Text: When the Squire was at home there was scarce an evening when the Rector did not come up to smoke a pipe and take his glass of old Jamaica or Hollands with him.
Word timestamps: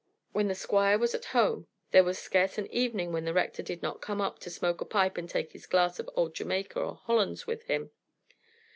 When 0.31 0.47
the 0.47 0.55
Squire 0.55 0.97
was 0.97 1.13
at 1.13 1.25
home 1.25 1.67
there 1.91 2.03
was 2.03 2.17
scarce 2.17 2.57
an 2.57 2.65
evening 2.73 3.11
when 3.11 3.25
the 3.25 3.35
Rector 3.35 3.61
did 3.61 3.83
not 3.83 4.01
come 4.01 4.19
up 4.19 4.39
to 4.39 4.49
smoke 4.49 4.81
a 4.81 4.85
pipe 4.85 5.15
and 5.15 5.29
take 5.29 5.51
his 5.51 5.67
glass 5.67 5.99
of 5.99 6.09
old 6.15 6.33
Jamaica 6.33 6.79
or 6.79 6.95
Hollands 7.03 7.45
with 7.45 7.65
him. 7.65 7.91